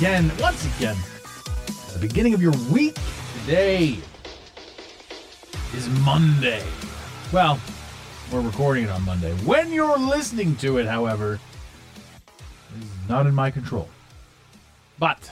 [0.00, 0.96] Again, once again,
[1.92, 2.96] the beginning of your week.
[3.42, 3.98] Today
[5.74, 6.64] is Monday.
[7.34, 7.60] Well,
[8.32, 9.34] we're recording it on Monday.
[9.44, 11.38] When you're listening to it, however,
[12.78, 13.90] is not in my control.
[14.98, 15.30] But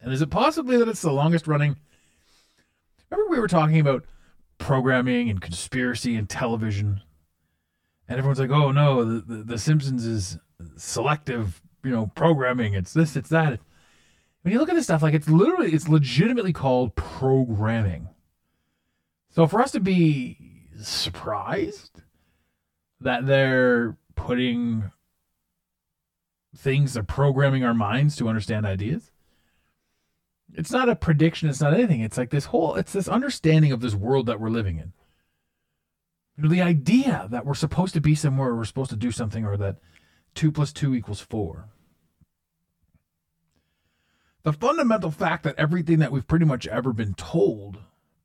[0.00, 1.76] And is it possibly that it's the longest running?
[3.10, 4.04] Remember, we were talking about
[4.58, 7.02] programming and conspiracy and television.
[8.08, 10.38] And everyone's like, oh no, the, the, the Simpsons is
[10.76, 12.74] selective, you know, programming.
[12.74, 13.60] It's this, it's that.
[14.46, 18.10] When you look at this stuff, like it's literally, it's legitimately called programming.
[19.28, 22.02] So for us to be surprised
[23.00, 24.92] that they're putting
[26.56, 29.10] things, they're programming our minds to understand ideas.
[30.54, 32.02] It's not a prediction, it's not anything.
[32.02, 34.92] It's like this whole, it's this understanding of this world that we're living in.
[36.36, 39.10] You know, the idea that we're supposed to be somewhere, or we're supposed to do
[39.10, 39.78] something, or that
[40.36, 41.70] two plus two equals four.
[44.46, 47.78] The fundamental fact that everything that we've pretty much ever been told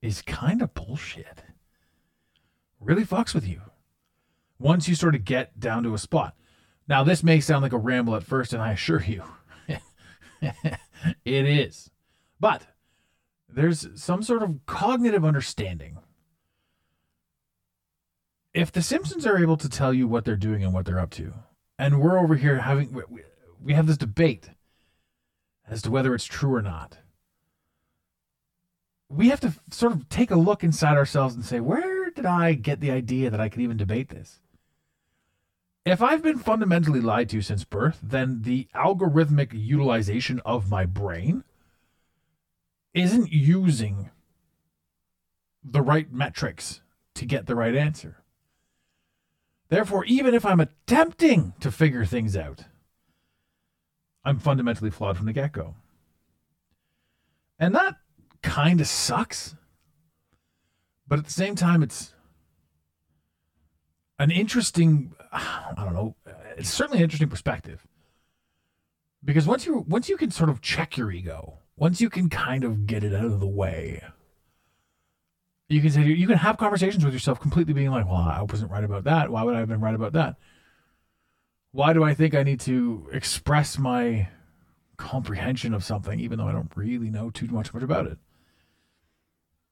[0.04, 1.42] is kind of bullshit
[2.80, 3.60] really fucks with you
[4.60, 6.36] once you sort of get down to a spot.
[6.88, 9.24] Now, this may sound like a ramble at first, and I assure you,
[10.44, 10.78] it
[11.26, 11.90] is.
[12.40, 12.68] But
[13.50, 15.98] there's some sort of cognitive understanding.
[18.54, 21.10] If the Simpsons are able to tell you what they're doing and what they're up
[21.14, 21.34] to,
[21.80, 24.52] and we're over here having we- have this debate
[25.72, 26.98] as to whether it's true or not.
[29.10, 32.54] We have to sort of take a look inside ourselves and say, where did I
[32.54, 34.42] get the idea that I could even debate this?
[35.86, 41.44] If I've been fundamentally lied to since birth, then the algorithmic utilization of my brain
[42.94, 44.12] isn't using
[45.64, 46.82] the right metrics
[47.16, 48.18] to get the right answer.
[49.70, 52.66] Therefore, even if I'm attempting to figure things out,
[54.24, 55.76] I'm fundamentally flawed from the get go.
[57.60, 57.96] And that
[58.42, 59.56] kind of sucks.
[61.08, 62.14] But at the same time, it's
[64.20, 66.16] an interesting, I don't know,
[66.58, 67.86] it's certainly an interesting perspective.
[69.24, 72.64] Because once you once you can sort of check your ego, once you can kind
[72.64, 74.04] of get it out of the way,
[75.70, 78.72] you can say you can have conversations with yourself completely being like, well, I wasn't
[78.72, 79.30] right about that.
[79.30, 80.38] Why would I have been right about that?
[81.72, 84.28] Why do I think I need to express my
[84.98, 88.18] comprehension of something even though I don't really know too much about it?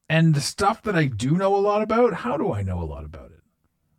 [0.07, 2.85] And the stuff that I do know a lot about, how do I know a
[2.85, 3.41] lot about it?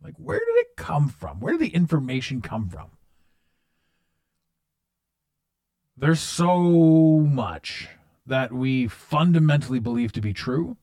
[0.03, 1.39] Like where did it come from?
[1.39, 2.89] Where did the information come from?
[5.95, 7.87] There's so much
[8.25, 10.77] that we fundamentally believe to be true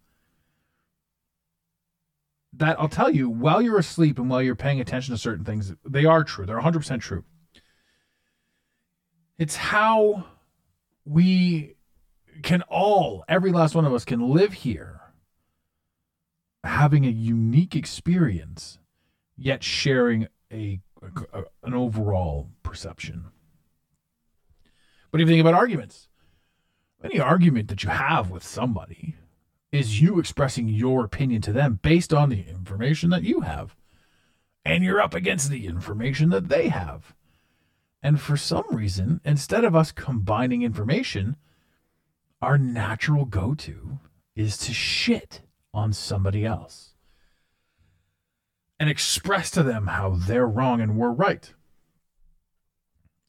[2.54, 5.74] that I'll tell you, while you're asleep and while you're paying attention to certain things,
[5.84, 6.46] they are true.
[6.46, 7.24] They're 100% true.
[9.38, 10.24] It's how
[11.04, 11.76] we
[12.42, 15.00] can all, every last one of us, can live here
[16.64, 18.78] having a unique experience,
[19.36, 20.80] yet sharing a,
[21.32, 23.26] a an overall perception.
[25.10, 26.08] But if you think about arguments,
[27.02, 29.14] any argument that you have with somebody,
[29.70, 33.76] is you expressing your opinion to them based on the information that you have.
[34.64, 37.14] And you're up against the information that they have.
[38.02, 41.36] And for some reason, instead of us combining information,
[42.40, 43.98] our natural go to
[44.36, 45.42] is to shit
[45.74, 46.94] on somebody else
[48.78, 51.52] and express to them how they're wrong and we're right.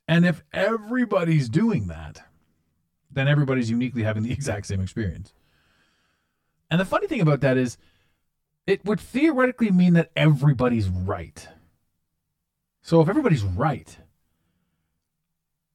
[0.08, 2.22] And if everybody's doing that,
[3.12, 5.34] then everybody's uniquely having the exact same experience.
[6.70, 7.78] And the funny thing about that is,
[8.68, 11.48] it would theoretically mean that everybody's right.
[12.82, 13.98] So if everybody's right,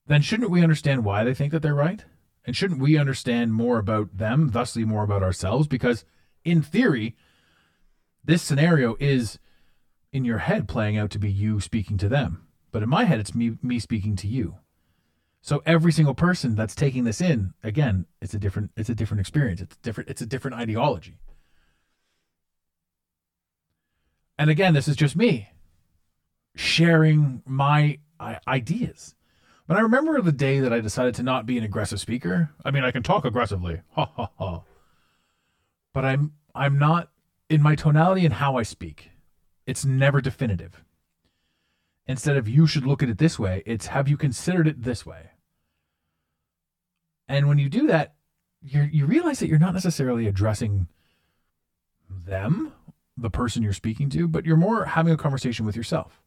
[0.07, 2.05] then shouldn't we understand why they think that they're right?
[2.45, 5.67] And shouldn't we understand more about them, thusly more about ourselves?
[5.67, 6.05] Because
[6.43, 7.15] in theory,
[8.23, 9.39] this scenario is
[10.13, 12.47] in your head playing out to be you speaking to them.
[12.71, 14.57] But in my head, it's me me speaking to you.
[15.45, 19.21] So every single person that's taking this in, again, it's a different it's a different
[19.21, 19.61] experience.
[19.61, 21.19] It's different it's a different ideology.
[24.39, 25.49] And again, this is just me
[26.55, 27.99] sharing my
[28.47, 29.13] ideas.
[29.67, 32.49] But I remember the day that I decided to not be an aggressive speaker.
[32.65, 33.81] I mean, I can talk aggressively.
[33.91, 34.63] Ha ha ha.
[35.93, 37.11] But I'm I'm not
[37.51, 39.11] in my tonality and how I speak.
[39.67, 40.83] It's never definitive.
[42.07, 45.05] Instead of you should look at it this way, it's have you considered it this
[45.05, 45.29] way?
[47.27, 48.15] And when you do that,
[48.61, 50.87] you you realize that you're not necessarily addressing
[52.09, 52.73] them,
[53.17, 56.21] the person you're speaking to, but you're more having a conversation with yourself.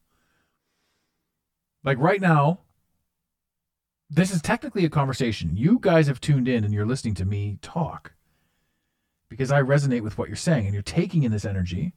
[1.85, 2.61] Like right now,
[4.11, 5.57] this is technically a conversation.
[5.57, 8.13] You guys have tuned in and you're listening to me talk
[9.29, 11.93] because I resonate with what you're saying and you're taking in this energy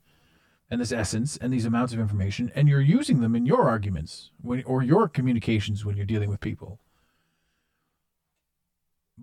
[0.69, 4.31] and this essence and these amounts of information and you're using them in your arguments
[4.41, 6.79] when, or your communications when you're dealing with people.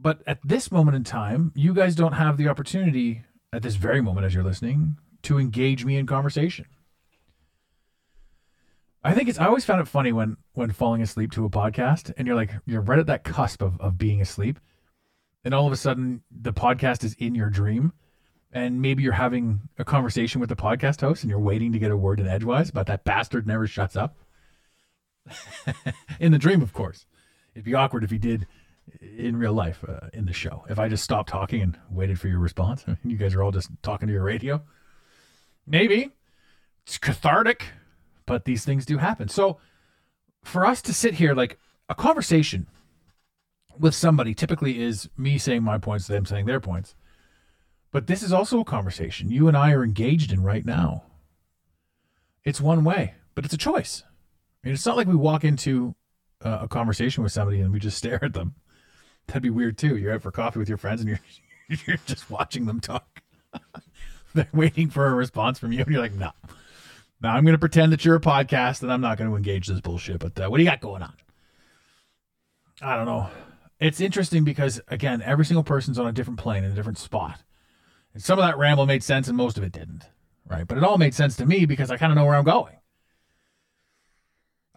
[0.01, 4.01] But at this moment in time, you guys don't have the opportunity at this very
[4.01, 6.67] moment as you're listening to engage me in conversation.
[9.03, 12.13] I think it's I always found it funny when when falling asleep to a podcast
[12.17, 14.59] and you're like you're right at that cusp of, of being asleep
[15.45, 17.93] and all of a sudden the podcast is in your dream
[18.53, 21.93] and maybe you're having a conversation with the podcast host and you're waiting to get
[21.93, 24.17] a word in edgewise but that bastard never shuts up
[26.21, 27.07] in the dream of course
[27.55, 28.47] it'd be awkward if he did
[29.01, 32.29] in real life uh, in the show if i just stopped talking and waited for
[32.29, 34.63] your response you guys are all just talking to your radio
[35.67, 36.11] maybe
[36.87, 37.67] it's cathartic
[38.27, 39.59] but these things do happen so
[40.43, 41.59] for us to sit here like
[41.89, 42.67] a conversation
[43.79, 46.95] with somebody typically is me saying my points, them saying their points.
[47.91, 51.05] But this is also a conversation you and I are engaged in right now.
[52.45, 54.03] It's one way, but it's a choice.
[54.07, 55.95] I mean, it's not like we walk into
[56.45, 58.55] uh, a conversation with somebody and we just stare at them.
[59.29, 59.97] That'd be weird too.
[59.97, 61.21] You're out for coffee with your friends and you're
[61.87, 63.23] you're just watching them talk.
[64.35, 66.33] They're waiting for a response from you, and you're like, no.
[67.21, 69.67] Now I'm going to pretend that you're a podcast and I'm not going to engage
[69.67, 70.19] this bullshit.
[70.19, 71.15] But uh, what do you got going on?
[72.81, 73.29] I don't know
[73.81, 77.43] it's interesting because again, every single person's on a different plane in a different spot.
[78.15, 80.05] And some of that ramble made sense and most of it didn't.
[80.47, 80.67] Right.
[80.67, 82.75] But it all made sense to me because I kind of know where I'm going.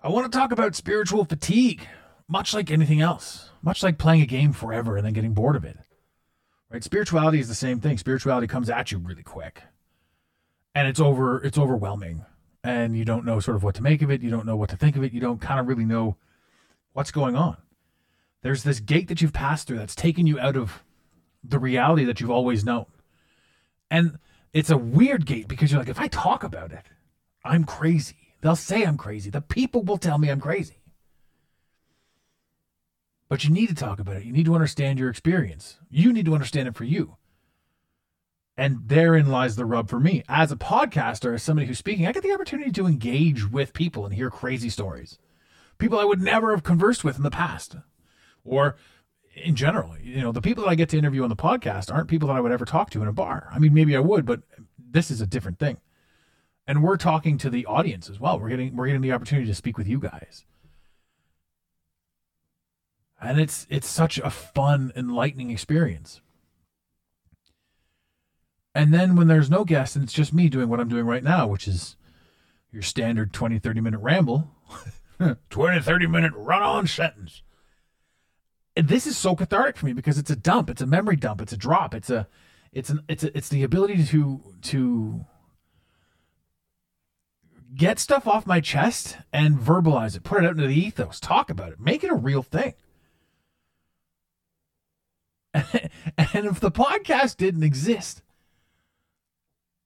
[0.04, 1.88] I want to talk about spiritual fatigue,
[2.32, 5.66] much like anything else, much like playing a game forever and then getting bored of
[5.66, 5.78] it.
[6.70, 6.82] Right?
[6.82, 7.98] Spirituality is the same thing.
[7.98, 9.64] Spirituality comes at you really quick.
[10.74, 12.26] And it's over it's overwhelming.
[12.64, 14.70] And you don't know sort of what to make of it, you don't know what
[14.70, 16.16] to think of it, you don't kind of really know
[16.94, 17.58] what's going on.
[18.44, 20.84] There's this gate that you've passed through that's taken you out of
[21.44, 22.86] the reality that you've always known.
[23.90, 24.20] And
[24.54, 26.86] it's a weird gate because you're like, if I talk about it,
[27.44, 28.36] I'm crazy.
[28.42, 29.30] They'll say I'm crazy.
[29.30, 30.81] The people will tell me I'm crazy.
[33.32, 34.26] But you need to talk about it.
[34.26, 35.78] You need to understand your experience.
[35.90, 37.16] You need to understand it for you.
[38.58, 40.22] And therein lies the rub for me.
[40.28, 44.04] As a podcaster, as somebody who's speaking, I get the opportunity to engage with people
[44.04, 45.18] and hear crazy stories.
[45.78, 47.78] People I would never have conversed with in the past
[48.44, 48.76] or
[49.34, 52.10] in general, you know, the people that I get to interview on the podcast aren't
[52.10, 53.48] people that I would ever talk to in a bar.
[53.54, 54.42] I mean, maybe I would, but
[54.78, 55.78] this is a different thing.
[56.68, 58.42] And we're talking to the audience as well.
[58.42, 60.44] We're getting we're getting the opportunity to speak with you guys.
[63.22, 66.22] And it's it's such a fun, enlightening experience.
[68.74, 71.24] And then when there's no guest and it's just me doing what I'm doing right
[71.24, 71.98] now, which is
[72.72, 74.50] your standard 20, 30 minute ramble,
[75.50, 77.44] 20, 30 minute run on sentence
[78.76, 81.54] this is so cathartic for me because it's a dump, it's a memory dump, it's
[81.54, 82.28] a drop, it's a
[82.72, 85.26] it's an it's a, it's the ability to to
[87.76, 91.50] get stuff off my chest and verbalize it, put it out into the ethos, talk
[91.50, 92.74] about it, make it a real thing.
[95.54, 98.22] and if the podcast didn't exist,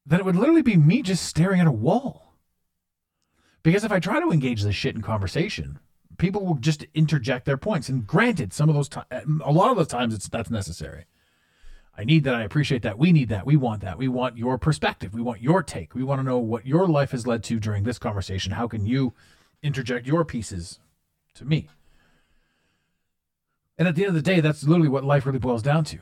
[0.05, 2.34] then it would literally be me just staring at a wall.
[3.63, 5.79] Because if I try to engage this shit in conversation,
[6.17, 7.89] people will just interject their points.
[7.89, 9.07] And granted, some of those times,
[9.43, 11.05] a lot of those times, it's that's necessary.
[11.98, 12.36] I need that.
[12.36, 13.00] I appreciate that.
[13.00, 13.45] We need that.
[13.45, 13.98] We want that.
[13.98, 15.13] We want your perspective.
[15.13, 15.95] We want your take.
[15.95, 18.51] We want to know what your life has led to during this conversation.
[18.51, 19.13] How can you
[19.63, 20.79] interject your pieces
[21.36, 21.69] to me?
[23.77, 26.00] And at the end of the day, that's literally what life really boils down to.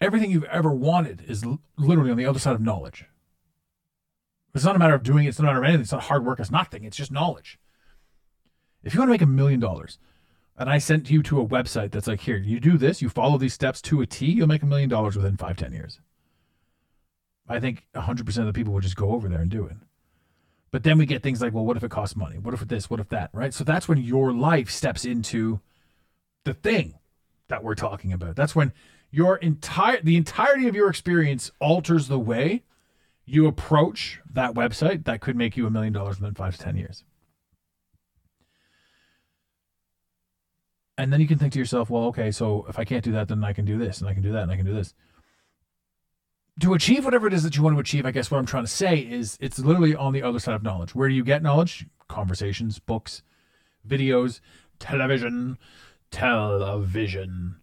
[0.00, 3.06] Everything you've ever wanted is l- literally on the other side of knowledge.
[4.54, 6.04] It's not a matter of doing it, it's not a matter of anything, it's not
[6.04, 7.58] hard work, it's nothing, it's just knowledge.
[8.82, 9.98] If you want to make a million dollars,
[10.56, 13.38] and I sent you to a website that's like, here, you do this, you follow
[13.38, 16.00] these steps to a T, you'll make a million dollars within five, ten years.
[17.48, 19.76] I think 100% of the people would just go over there and do it.
[20.70, 22.38] But then we get things like, well, what if it costs money?
[22.38, 22.88] What if this?
[22.88, 23.30] What if that?
[23.32, 23.52] Right?
[23.52, 25.60] So that's when your life steps into
[26.44, 26.94] the thing
[27.50, 28.34] that we're talking about.
[28.34, 28.72] That's when
[29.10, 32.64] your entire the entirety of your experience alters the way
[33.26, 36.76] you approach that website that could make you a million dollars within five to ten
[36.76, 37.04] years.
[40.96, 43.28] And then you can think to yourself, well, okay, so if I can't do that,
[43.28, 44.94] then I can do this and I can do that and I can do this
[46.60, 48.64] to achieve whatever it is that you want to achieve, I guess what I'm trying
[48.64, 50.94] to say is it's literally on the other side of knowledge.
[50.94, 51.86] Where do you get knowledge?
[52.08, 53.22] Conversations, books,
[53.86, 54.40] videos,
[54.78, 55.58] television,
[56.10, 57.56] television.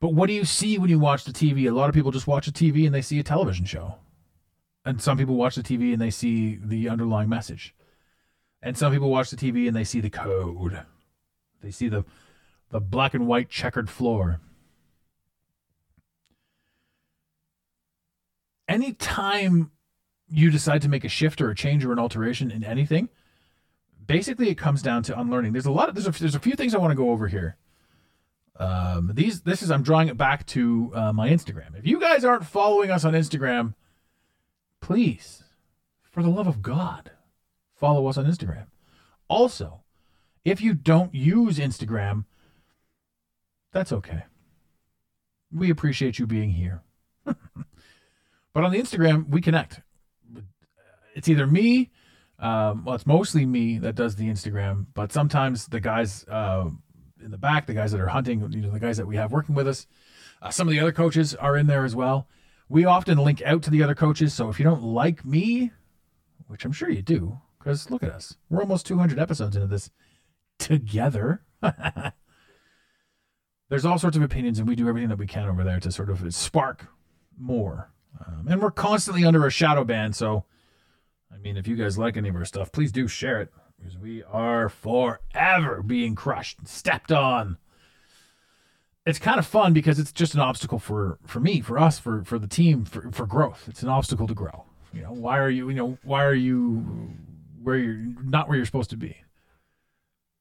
[0.00, 1.68] But what do you see when you watch the TV?
[1.68, 3.96] A lot of people just watch the TV and they see a television show.
[4.84, 7.74] And some people watch the TV and they see the underlying message.
[8.62, 10.82] And some people watch the TV and they see the code.
[11.62, 12.04] They see the
[12.70, 14.40] the black and white checkered floor.
[18.68, 19.70] anytime
[20.28, 23.08] you decide to make a shift or a change or an alteration in anything,
[24.08, 25.52] basically it comes down to unlearning.
[25.52, 27.28] There's a lot of there's a, there's a few things I want to go over
[27.28, 27.56] here.
[28.56, 31.78] Um, these this is I'm drawing it back to uh, my Instagram.
[31.78, 33.74] If you guys aren't following us on Instagram,
[34.80, 35.44] please,
[36.02, 37.12] for the love of God,
[37.76, 38.66] follow us on Instagram.
[39.28, 39.82] Also,
[40.44, 42.24] if you don't use Instagram,
[43.70, 44.24] that's okay.
[45.52, 46.82] We appreciate you being here.
[48.58, 49.82] But on the Instagram, we connect.
[51.14, 51.92] It's either me,
[52.38, 56.68] um, well, it's mostly me that does the Instagram, but sometimes the guys uh,
[57.22, 59.32] in the back, the guys that are hunting, you know, the guys that we have
[59.32, 59.86] working with us,
[60.40, 62.28] uh, some of the other coaches are in there as well.
[62.68, 64.34] We often link out to the other coaches.
[64.34, 65.72] So if you don't like me,
[66.46, 69.90] which I'm sure you do, because look at us, we're almost 200 episodes into this
[70.58, 71.42] together.
[73.68, 75.90] There's all sorts of opinions, and we do everything that we can over there to
[75.90, 76.86] sort of spark
[77.36, 77.90] more
[78.26, 80.12] um, and we're constantly under a shadow ban.
[80.12, 80.44] So,
[81.38, 83.96] I mean, if you guys like any of our stuff, please do share it because
[83.96, 87.58] we are forever being crushed, stepped on.
[89.06, 92.24] It's kind of fun because it's just an obstacle for for me, for us, for
[92.24, 93.66] for the team, for for growth.
[93.68, 94.64] It's an obstacle to grow.
[94.92, 97.14] You know, why are you, you know, why are you
[97.62, 99.18] where you're not where you're supposed to be?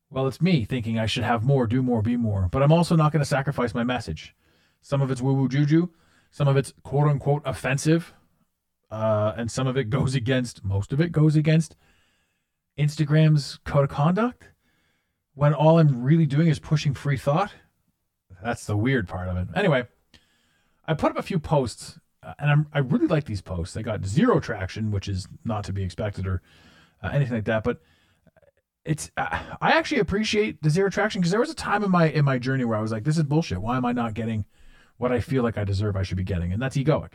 [0.09, 2.95] Well, it's me thinking I should have more, do more, be more, but I'm also
[2.95, 4.35] not going to sacrifice my message.
[4.81, 5.89] Some of it's woo woo juju,
[6.31, 8.13] some of it's quote unquote offensive,
[8.89, 11.75] uh, and some of it goes against, most of it goes against
[12.77, 14.49] Instagram's code of conduct.
[15.33, 17.51] When all I'm really doing is pushing free thought.
[18.43, 19.47] That's the weird part of it.
[19.55, 19.87] Anyway,
[20.87, 23.75] I put up a few posts, uh, and I'm, I really like these posts.
[23.75, 26.41] They got zero traction, which is not to be expected or
[27.03, 27.63] uh, anything like that.
[27.63, 27.81] But
[28.83, 32.09] it's uh, I actually appreciate the zero traction because there was a time in my
[32.09, 33.61] in my journey where I was like, this is bullshit.
[33.61, 34.45] Why am I not getting
[34.97, 37.13] what I feel like I deserve, I should be getting, and that's egoic.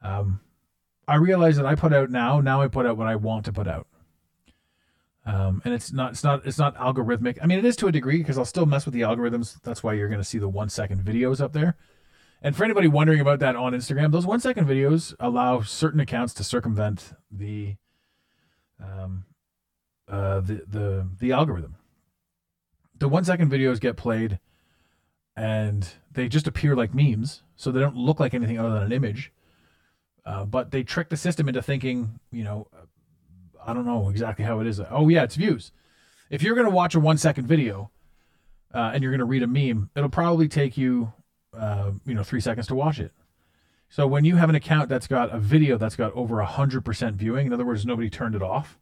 [0.00, 0.40] Um,
[1.08, 2.40] I realize that I put out now.
[2.40, 3.86] Now I put out what I want to put out.
[5.24, 7.38] Um, and it's not it's not it's not algorithmic.
[7.42, 9.60] I mean, it is to a degree because I'll still mess with the algorithms.
[9.62, 11.76] That's why you're going to see the one second videos up there.
[12.42, 16.32] And for anybody wondering about that on Instagram, those one second videos allow certain accounts
[16.34, 17.76] to circumvent the
[18.80, 19.24] um,
[20.08, 21.74] uh, the the the algorithm.
[22.98, 24.38] The one second videos get played
[25.36, 28.92] and they just appear like memes, so they don't look like anything other than an
[28.92, 29.32] image.
[30.26, 32.66] Uh, but they trick the system into thinking, you know,
[33.64, 34.80] I don't know exactly how it is.
[34.90, 35.70] Oh yeah, it's views.
[36.30, 37.92] If you're going to watch a one second video
[38.74, 41.12] uh, and you're going to read a meme, it'll probably take you,
[41.56, 43.12] uh, you know, three seconds to watch it.
[43.88, 47.14] So when you have an account that's got a video that's got over hundred percent
[47.14, 48.80] viewing, in other words, nobody turned it off,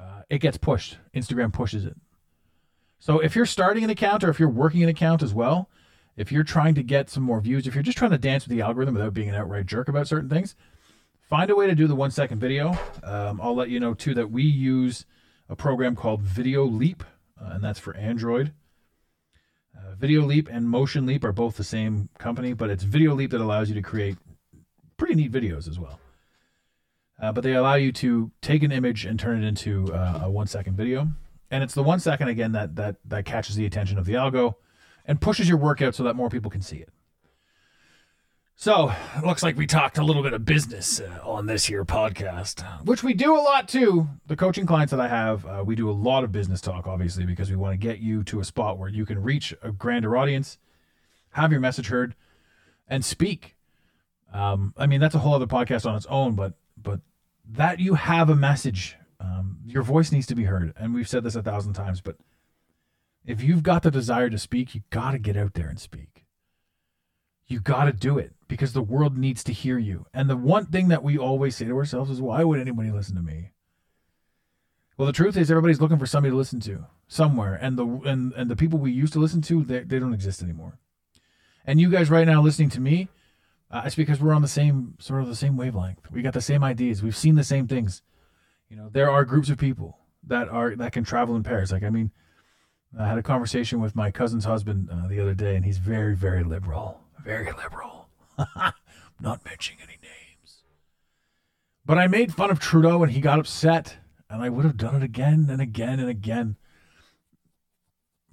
[0.00, 0.98] uh, it gets pushed.
[1.12, 1.96] Instagram pushes it.
[3.00, 5.68] So if you're starting an account or if you're working an account as well,
[6.18, 8.54] if you're trying to get some more views, if you're just trying to dance with
[8.54, 10.56] the algorithm without being an outright jerk about certain things,
[11.30, 12.76] find a way to do the one second video.
[13.04, 15.06] Um, I'll let you know too that we use
[15.48, 17.04] a program called Video Leap,
[17.40, 18.52] uh, and that's for Android.
[19.76, 23.30] Uh, Video Leap and Motion Leap are both the same company, but it's Video Leap
[23.30, 24.18] that allows you to create
[24.96, 26.00] pretty neat videos as well.
[27.22, 30.30] Uh, but they allow you to take an image and turn it into uh, a
[30.30, 31.08] one second video
[31.50, 34.54] and it's the one second again that that that catches the attention of the algo
[35.08, 36.90] and pushes your workout so that more people can see it.
[38.60, 41.84] So it looks like we talked a little bit of business uh, on this here
[41.84, 44.08] podcast, which we do a lot too.
[44.26, 47.24] The coaching clients that I have, uh, we do a lot of business talk, obviously,
[47.24, 50.16] because we want to get you to a spot where you can reach a grander
[50.16, 50.58] audience,
[51.30, 52.16] have your message heard,
[52.88, 53.56] and speak.
[54.34, 57.00] Um, I mean, that's a whole other podcast on its own, but but
[57.50, 61.22] that you have a message, um, your voice needs to be heard, and we've said
[61.22, 62.00] this a thousand times.
[62.00, 62.16] But
[63.28, 66.24] if you've got the desire to speak, you got to get out there and speak.
[67.46, 70.06] You got to do it because the world needs to hear you.
[70.14, 73.16] And the one thing that we always say to ourselves is, why would anybody listen
[73.16, 73.50] to me?
[74.96, 78.32] Well, the truth is, everybody's looking for somebody to listen to somewhere, and the and
[78.32, 80.78] and the people we used to listen to, they, they don't exist anymore.
[81.64, 83.08] And you guys right now listening to me,
[83.70, 86.10] uh, it's because we're on the same sort of the same wavelength.
[86.10, 87.02] We got the same ideas.
[87.02, 88.02] We've seen the same things.
[88.68, 91.70] You know, there are groups of people that are that can travel in pairs.
[91.70, 92.10] Like, I mean,
[92.96, 96.14] I had a conversation with my cousin's husband uh, the other day, and he's very,
[96.14, 98.08] very liberal very liberal.
[99.20, 100.62] Not mentioning any names.
[101.84, 103.98] But I made fun of Trudeau and he got upset.
[104.30, 106.56] And I would have done it again and again and again.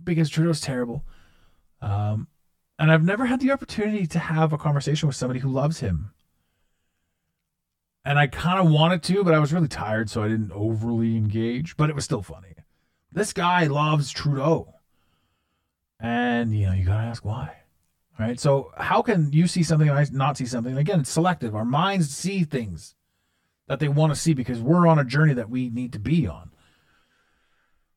[0.01, 1.03] Because Trudeau's terrible.
[1.81, 2.27] Um,
[2.79, 6.11] and I've never had the opportunity to have a conversation with somebody who loves him.
[8.03, 11.17] And I kind of wanted to, but I was really tired, so I didn't overly
[11.17, 11.75] engage.
[11.75, 12.55] But it was still funny.
[13.15, 14.75] This guy loves Trudeau.
[16.01, 17.55] And, you know, you got to ask why.
[18.19, 18.39] Right.
[18.39, 20.77] So how can you see something and I not see something?
[20.77, 21.55] Again, it's selective.
[21.55, 22.95] Our minds see things
[23.67, 26.27] that they want to see because we're on a journey that we need to be
[26.27, 26.51] on.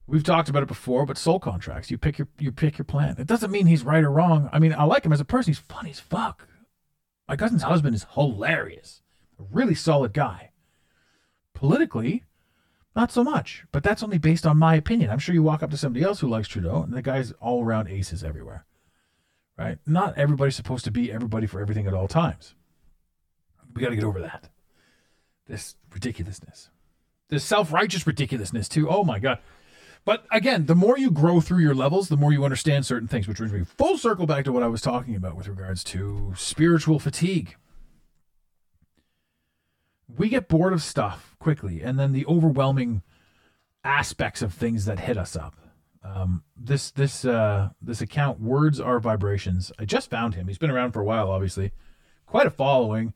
[0.07, 1.91] We've talked about it before, but soul contracts.
[1.91, 3.17] You pick your you pick your plan.
[3.19, 4.49] It doesn't mean he's right or wrong.
[4.53, 5.51] I mean, I like him as a person.
[5.51, 6.49] He's funny as fuck.
[7.29, 9.03] My cousin's husband is hilarious.
[9.39, 10.53] A really solid guy.
[11.55, 12.25] Politically,
[12.99, 13.65] not so much.
[13.73, 15.11] But that's only based on my opinion.
[15.11, 17.65] I'm sure you walk up to somebody else who likes Trudeau, and the guy's all
[17.65, 18.67] around aces everywhere
[19.59, 19.79] right?
[19.85, 22.55] Not everybody's supposed to be everybody for everything at all times.
[23.75, 24.49] We got to get over that.
[25.47, 26.71] This ridiculousness.
[27.29, 28.89] This self righteous ridiculousness, too.
[28.89, 29.39] Oh my God.
[30.05, 33.29] But again, the more you grow through your levels, the more you understand certain things,
[33.29, 36.33] which brings me full circle back to what I was talking about with regards to
[36.37, 37.57] spiritual fatigue.
[40.17, 43.03] We get bored of stuff quickly, and then the overwhelming
[43.85, 45.55] aspects of things that hit us up
[46.03, 49.73] um, this this uh, this account, words are vibrations.
[49.79, 50.49] I just found him.
[50.49, 51.73] He's been around for a while, obviously,
[52.27, 53.15] quite a following.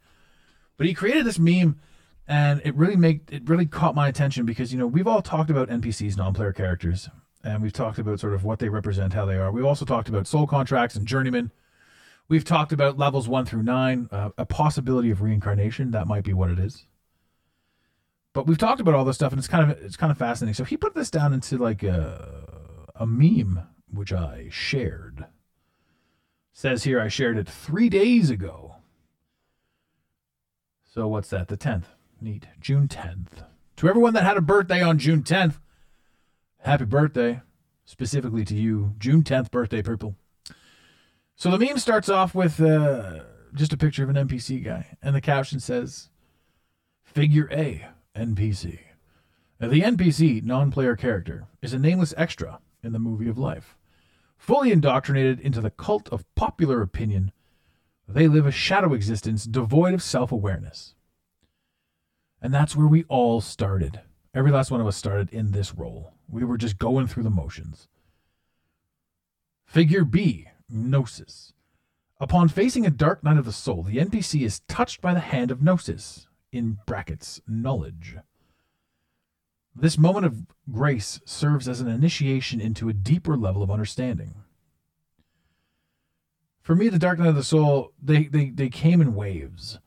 [0.76, 1.78] But he created this meme,
[2.26, 5.50] and it really made it really caught my attention because you know we've all talked
[5.50, 7.08] about NPCs, non-player characters,
[7.44, 9.52] and we've talked about sort of what they represent, how they are.
[9.52, 11.50] We've also talked about soul contracts and journeyman.
[12.32, 15.90] We've talked about levels one through nine, uh, a possibility of reincarnation.
[15.90, 16.86] That might be what it is.
[18.32, 20.54] But we've talked about all this stuff, and it's kind of it's kind of fascinating.
[20.54, 23.60] So he put this down into like a a meme
[23.92, 25.26] which I shared.
[26.54, 28.76] Says here I shared it three days ago.
[30.90, 31.48] So what's that?
[31.48, 31.84] The 10th.
[32.18, 32.46] Neat.
[32.62, 33.44] June 10th.
[33.76, 35.58] To everyone that had a birthday on June 10th,
[36.60, 37.42] happy birthday.
[37.84, 40.16] Specifically to you, June 10th birthday, purple.
[41.36, 43.20] So the meme starts off with uh,
[43.54, 46.10] just a picture of an NPC guy, and the caption says,
[47.02, 48.78] Figure A, NPC.
[49.58, 53.76] The NPC, non player character, is a nameless extra in the movie of life.
[54.36, 57.30] Fully indoctrinated into the cult of popular opinion,
[58.08, 60.94] they live a shadow existence devoid of self awareness.
[62.40, 64.00] And that's where we all started.
[64.34, 66.12] Every last one of us started in this role.
[66.28, 67.86] We were just going through the motions.
[69.64, 71.52] Figure B, Gnosis.
[72.18, 75.50] Upon facing a dark night of the soul, the NPC is touched by the hand
[75.50, 78.16] of Gnosis, in brackets, knowledge.
[79.74, 84.34] This moment of grace serves as an initiation into a deeper level of understanding.
[86.60, 89.78] For me, the dark night of the soul, they, they, they came in waves.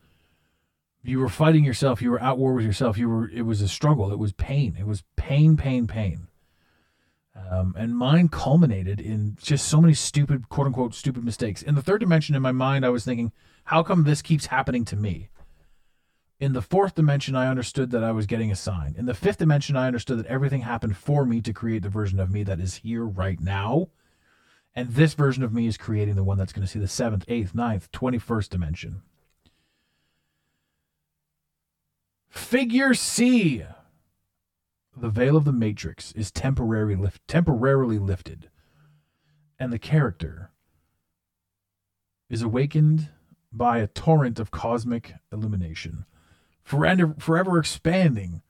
[1.03, 3.67] You were fighting yourself, you were at war with yourself, you were it was a
[3.67, 4.75] struggle, it was pain.
[4.77, 6.27] It was pain, pain, pain.
[7.35, 11.61] Um, and mine culminated in just so many stupid, quote unquote, stupid mistakes.
[11.61, 13.33] In the third dimension, in my mind, I was thinking,
[13.65, 15.29] how come this keeps happening to me?
[16.39, 18.95] In the fourth dimension, I understood that I was getting a sign.
[18.97, 22.19] In the fifth dimension, I understood that everything happened for me to create the version
[22.19, 23.89] of me that is here right now.
[24.75, 27.23] And this version of me is creating the one that's going to see the seventh,
[27.27, 29.01] eighth, ninth, 21st dimension.
[32.29, 33.63] Figure C.
[34.97, 38.49] The veil of the matrix is temporarily, lift, temporarily lifted,
[39.59, 40.51] and the character
[42.29, 43.09] is awakened
[43.51, 46.05] by a torrent of cosmic illumination
[46.63, 48.41] forever, forever expanding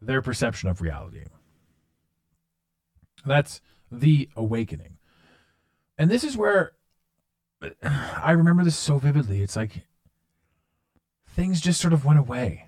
[0.00, 1.24] their perception of reality.
[3.24, 4.98] That's the awakening.
[5.96, 6.72] And this is where
[7.82, 9.42] I remember this so vividly.
[9.42, 9.86] It's like
[11.26, 12.66] things just sort of went away.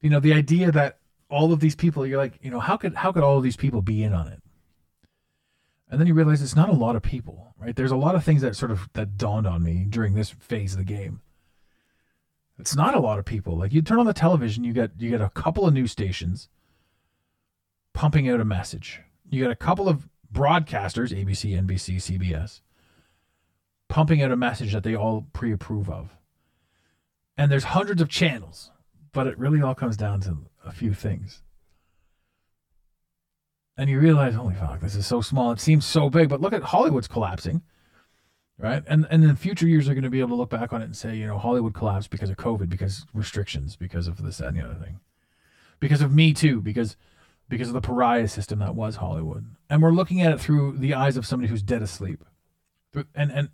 [0.00, 0.98] You know, the idea that
[1.34, 3.56] all of these people, you're like, you know, how could how could all of these
[3.56, 4.40] people be in on it?
[5.90, 7.74] And then you realize it's not a lot of people, right?
[7.74, 10.72] There's a lot of things that sort of that dawned on me during this phase
[10.72, 11.20] of the game.
[12.58, 13.58] It's not a lot of people.
[13.58, 16.48] Like you turn on the television, you get you get a couple of news stations
[17.92, 19.00] pumping out a message.
[19.28, 22.60] You get a couple of broadcasters, ABC, NBC, CBS,
[23.88, 26.16] pumping out a message that they all pre-approve of.
[27.36, 28.70] And there's hundreds of channels,
[29.12, 31.42] but it really all comes down to a few things.
[33.76, 35.50] And you realize, holy fuck, this is so small.
[35.50, 37.62] It seems so big, but look at Hollywood's collapsing
[38.58, 38.82] right?
[38.86, 40.86] And and in future years, they're going to be able to look back on it
[40.86, 44.48] and say, you know, Hollywood collapsed because of COVID, because restrictions, because of this, that,
[44.48, 45.00] and the other thing,
[45.80, 46.96] because of Me Too, because
[47.48, 49.46] because of the pariah system that was Hollywood.
[49.68, 52.24] And we're looking at it through the eyes of somebody who's dead asleep.
[53.14, 53.48] And and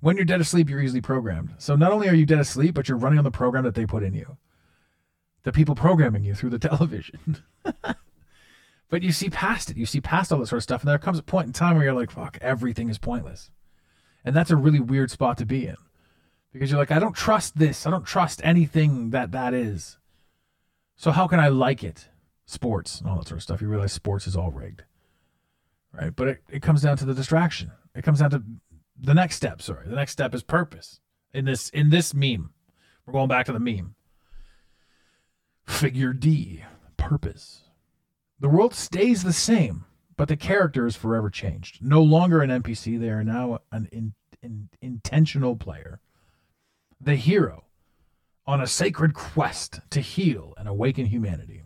[0.00, 1.54] when you're dead asleep, you're easily programmed.
[1.58, 3.86] So not only are you dead asleep, but you're running on the program that they
[3.86, 4.36] put in you.
[5.44, 7.42] The people programming you through the television.
[8.88, 9.76] but you see past it.
[9.76, 10.82] You see past all that sort of stuff.
[10.82, 13.50] And there comes a point in time where you're like, fuck, everything is pointless.
[14.24, 15.76] And that's a really weird spot to be in
[16.52, 17.86] because you're like, I don't trust this.
[17.86, 19.98] I don't trust anything that that is.
[20.96, 22.08] So how can I like it?
[22.44, 23.62] Sports and all that sort of stuff.
[23.62, 24.84] You realize sports is all rigged,
[25.92, 26.14] right?
[26.14, 27.72] But it, it comes down to the distraction.
[27.94, 28.42] It comes down to
[29.00, 29.62] the next step.
[29.62, 31.00] Sorry, the next step is purpose.
[31.32, 32.50] In this in this meme,
[33.06, 33.94] we're going back to the meme.
[35.66, 36.64] Figure D,
[36.96, 37.62] purpose.
[38.40, 39.84] The world stays the same
[40.16, 41.82] but the character is forever changed.
[41.82, 46.00] No longer an NPC, they are now an in, in, intentional player.
[47.00, 47.64] The hero
[48.46, 51.62] on a sacred quest to heal and awaken humanity.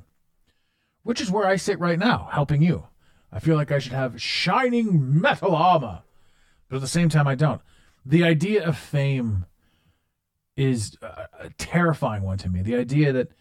[1.02, 2.86] Which is where I sit right now, helping you.
[3.32, 6.02] I feel like I should have shining metal armor,
[6.68, 7.60] but at the same time, I don't.
[8.04, 9.46] The idea of fame
[10.56, 12.62] is a, a terrifying one to me.
[12.62, 13.32] The idea that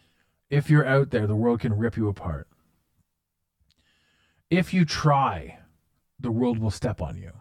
[0.49, 2.47] if you're out there, the world can rip you apart
[4.49, 5.59] if you try,
[6.19, 7.31] the world will step on you.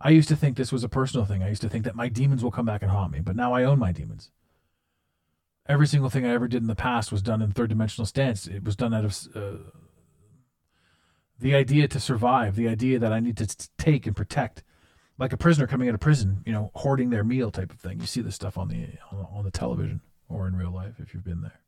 [0.00, 1.42] I used to think this was a personal thing.
[1.42, 3.52] I used to think that my demons will come back and haunt me, but now
[3.52, 4.30] I own my demons.
[5.68, 8.48] Every single thing I ever did in the past was done in third dimensional stance.
[8.48, 9.70] It was done out of uh,
[11.38, 14.64] the idea to survive, the idea that I need to t- take and protect,
[15.18, 18.00] like a prisoner coming out of prison, you know, hoarding their meal type of thing.
[18.00, 21.24] You see this stuff on the on the television or in real life if you've
[21.24, 21.60] been there.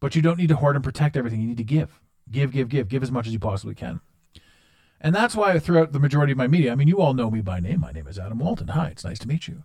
[0.00, 1.40] But you don't need to hoard and protect everything.
[1.40, 2.00] You need to give.
[2.30, 4.00] Give, give, give, give as much as you possibly can.
[5.00, 7.40] And that's why throughout the majority of my media, I mean, you all know me
[7.40, 7.80] by name.
[7.80, 8.68] My name is Adam Walton.
[8.68, 9.62] Hi, it's nice to meet you.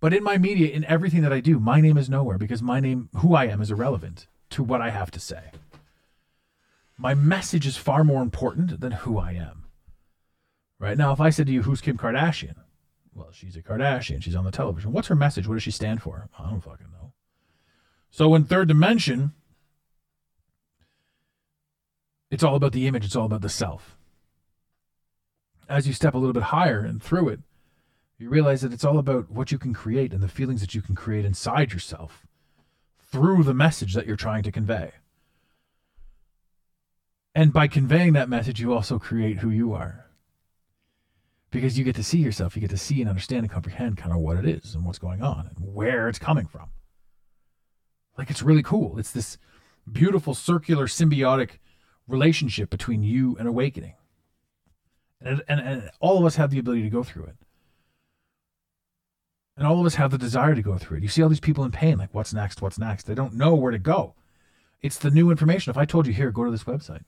[0.00, 2.80] But in my media, in everything that I do, my name is nowhere because my
[2.80, 5.50] name, who I am, is irrelevant to what I have to say.
[6.96, 9.64] My message is far more important than who I am.
[10.78, 12.56] Right now, if I said to you, who's Kim Kardashian?
[13.14, 14.22] Well, she's a Kardashian.
[14.22, 14.92] She's on the television.
[14.92, 15.46] What's her message?
[15.46, 16.28] What does she stand for?
[16.38, 17.12] I don't fucking know.
[18.10, 19.32] So in third dimension,
[22.30, 23.96] it's all about the image, it's all about the self.
[25.68, 27.40] As you step a little bit higher and through it,
[28.18, 30.82] you realize that it's all about what you can create and the feelings that you
[30.82, 32.26] can create inside yourself
[32.98, 34.92] through the message that you're trying to convey.
[37.34, 40.06] And by conveying that message, you also create who you are.
[41.50, 44.12] Because you get to see yourself, you get to see and understand and comprehend kind
[44.12, 46.70] of what it is and what's going on and where it's coming from.
[48.18, 48.98] Like it's really cool.
[48.98, 49.38] It's this
[49.90, 51.52] beautiful circular symbiotic
[52.10, 53.94] relationship between you and awakening.
[55.20, 57.36] And, and, and all of us have the ability to go through it.
[59.56, 61.02] And all of us have the desire to go through it.
[61.02, 62.62] You see all these people in pain, like, what's next?
[62.62, 63.04] What's next?
[63.04, 64.14] They don't know where to go.
[64.80, 65.70] It's the new information.
[65.70, 67.04] If I told you, here, go to this website,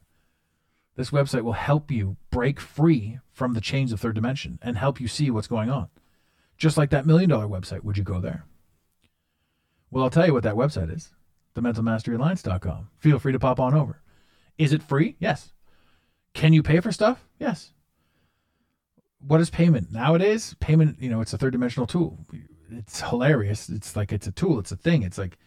[0.94, 5.00] this website will help you break free from the chains of third dimension and help
[5.00, 5.88] you see what's going on.
[6.58, 8.44] Just like that million dollar website, would you go there?
[9.90, 11.10] Well, I'll tell you what that website is
[11.54, 12.88] thementalmasteryalliance.com.
[12.98, 14.01] Feel free to pop on over.
[14.58, 15.16] Is it free?
[15.18, 15.52] Yes.
[16.34, 17.26] Can you pay for stuff?
[17.38, 17.72] Yes.
[19.20, 19.92] What is payment?
[19.92, 22.26] Nowadays, payment, you know, it's a third dimensional tool.
[22.70, 23.68] It's hilarious.
[23.68, 25.02] It's like it's a tool, it's a thing.
[25.02, 25.38] It's like,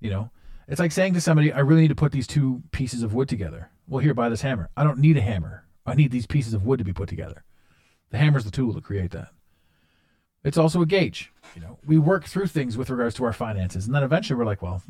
[0.00, 0.30] you know,
[0.68, 3.28] it's like saying to somebody, I really need to put these two pieces of wood
[3.28, 3.70] together.
[3.86, 4.68] Well, here, buy this hammer.
[4.76, 5.64] I don't need a hammer.
[5.86, 7.44] I need these pieces of wood to be put together.
[8.10, 9.30] The hammer's the tool to create that.
[10.44, 11.32] It's also a gauge.
[11.54, 14.44] You know, we work through things with regards to our finances, and then eventually we're
[14.44, 14.82] like, well,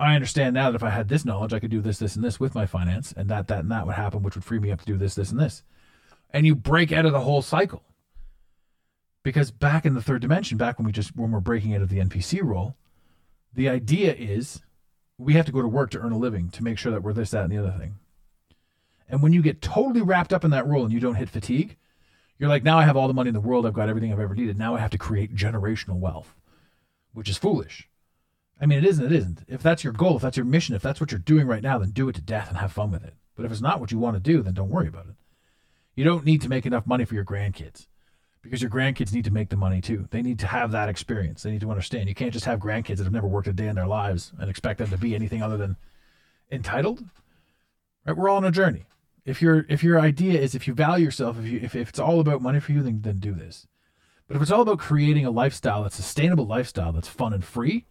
[0.00, 2.24] I understand now that if I had this knowledge, I could do this, this, and
[2.24, 4.70] this with my finance, and that, that, and that would happen, which would free me
[4.70, 5.62] up to do this, this, and this.
[6.30, 7.82] And you break out of the whole cycle.
[9.24, 11.88] Because back in the third dimension, back when we just when we're breaking out of
[11.88, 12.76] the NPC role,
[13.52, 14.62] the idea is
[15.18, 17.12] we have to go to work to earn a living to make sure that we're
[17.12, 17.96] this, that, and the other thing.
[19.08, 21.76] And when you get totally wrapped up in that role and you don't hit fatigue,
[22.38, 24.20] you're like, now I have all the money in the world, I've got everything I've
[24.20, 24.56] ever needed.
[24.56, 26.34] Now I have to create generational wealth.
[27.12, 27.88] which is foolish.
[28.60, 29.44] I mean, it isn't, it isn't.
[29.46, 31.78] If that's your goal, if that's your mission, if that's what you're doing right now,
[31.78, 33.14] then do it to death and have fun with it.
[33.36, 35.14] But if it's not what you want to do, then don't worry about it.
[35.94, 37.86] You don't need to make enough money for your grandkids
[38.42, 40.08] because your grandkids need to make the money too.
[40.10, 41.42] They need to have that experience.
[41.42, 42.08] They need to understand.
[42.08, 44.50] You can't just have grandkids that have never worked a day in their lives and
[44.50, 45.76] expect them to be anything other than
[46.50, 47.04] entitled.
[48.06, 48.16] Right?
[48.16, 48.86] We're all on a journey.
[49.24, 51.98] If your if your idea is if you value yourself, if you if, if it's
[51.98, 53.66] all about money for you, then then do this.
[54.26, 57.86] But if it's all about creating a lifestyle that's sustainable lifestyle that's fun and free,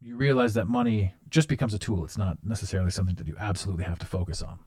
[0.00, 2.04] you realize that money just becomes a tool.
[2.04, 4.58] It's not necessarily something that you absolutely have to focus on.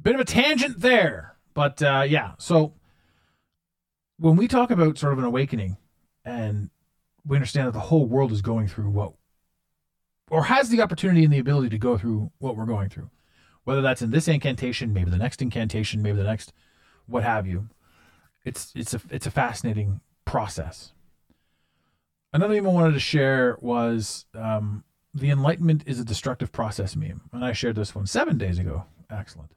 [0.00, 2.32] Bit of a tangent there, but uh, yeah.
[2.38, 2.74] So
[4.18, 5.76] when we talk about sort of an awakening,
[6.24, 6.70] and
[7.26, 9.12] we understand that the whole world is going through what,
[10.30, 13.10] or has the opportunity and the ability to go through what we're going through,
[13.64, 16.52] whether that's in this incantation, maybe the next incantation, maybe the next,
[17.06, 17.68] what have you.
[18.44, 20.92] It's it's a it's a fascinating process.
[22.38, 27.22] Another meme I wanted to share was um, the Enlightenment is a destructive process meme,
[27.32, 28.84] and I shared this one seven days ago.
[29.10, 29.50] Excellent.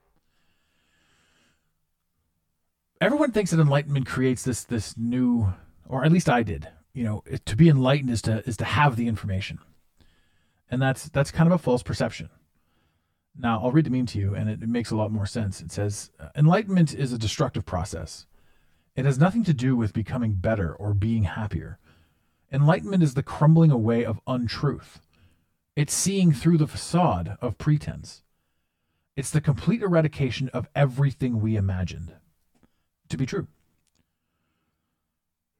[2.99, 5.53] Everyone thinks that enlightenment creates this this new,
[5.87, 6.69] or at least I did.
[6.91, 9.59] You know, to be enlightened is to is to have the information,
[10.67, 12.31] and that's that's kind of a false perception.
[13.37, 15.61] Now I'll read the meme to you, and it, it makes a lot more sense.
[15.61, 18.25] It says, "Enlightenment is a destructive process.
[18.95, 21.77] It has nothing to do with becoming better or being happier."
[22.51, 24.99] Enlightenment is the crumbling away of untruth.
[25.75, 28.23] It's seeing through the facade of pretense.
[29.15, 32.13] It's the complete eradication of everything we imagined
[33.09, 33.47] to be true.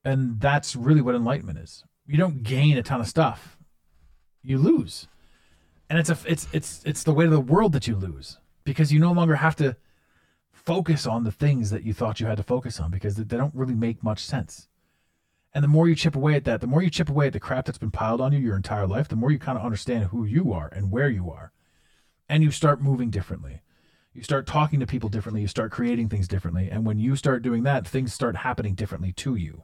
[0.04, 1.84] And that's really what enlightenment is.
[2.08, 3.58] You don't gain a ton of stuff.
[4.42, 5.08] You lose.
[5.90, 8.92] And it's a it's it's it's the way of the world that you lose because
[8.92, 9.76] you no longer have to
[10.52, 13.54] focus on the things that you thought you had to focus on because they don't
[13.54, 14.68] really make much sense.
[15.54, 17.40] And the more you chip away at that, the more you chip away at the
[17.40, 20.06] crap that's been piled on you your entire life, the more you kind of understand
[20.06, 21.52] who you are and where you are.
[22.30, 23.62] And you start moving differently.
[24.14, 25.42] You start talking to people differently.
[25.42, 26.70] You start creating things differently.
[26.70, 29.64] And when you start doing that, things start happening differently to you.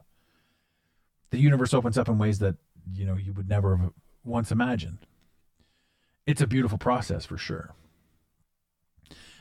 [1.30, 2.56] The universe opens up in ways that,
[2.94, 3.92] you know, you would never have
[4.24, 4.98] once imagined.
[6.26, 7.74] It's a beautiful process for sure.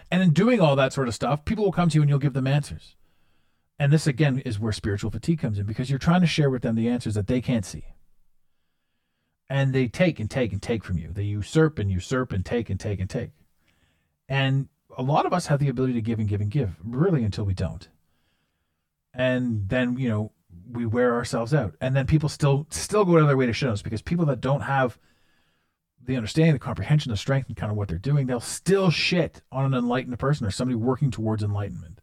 [0.10, 2.20] And in doing all that sort of stuff, people will come to you and you'll
[2.20, 2.96] give them answers.
[3.80, 6.64] And this again is where spiritual fatigue comes in because you're trying to share with
[6.64, 7.86] them the answers that they can't see.
[9.50, 11.12] And they take and take and take from you.
[11.14, 13.32] They usurp and usurp and take and take and take.
[14.28, 17.24] And a lot of us have the ability to give and give and give, really
[17.24, 17.88] until we don't.
[19.14, 20.32] And then, you know,
[20.70, 21.76] we wear ourselves out.
[21.80, 24.02] And then people still still go out of their way to shit on us because
[24.02, 24.98] people that don't have
[26.04, 29.42] the understanding, the comprehension, the strength, and kind of what they're doing, they'll still shit
[29.52, 32.02] on an enlightened person or somebody working towards enlightenment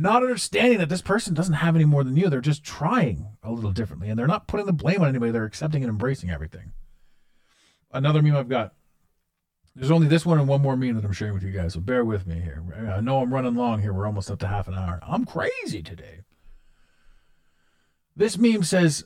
[0.00, 2.28] not understanding that this person doesn't have any more than you.
[2.28, 5.32] They're just trying a little differently, and they're not putting the blame on anybody.
[5.32, 6.72] They're accepting and embracing everything.
[7.92, 8.74] Another meme I've got.
[9.74, 11.80] There's only this one and one more meme that I'm sharing with you guys, so
[11.80, 12.62] bear with me here.
[12.94, 13.92] I know I'm running long here.
[13.92, 15.00] We're almost up to half an hour.
[15.02, 16.20] I'm crazy today.
[18.16, 19.04] This meme says,